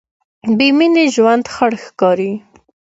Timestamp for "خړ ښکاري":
1.53-2.31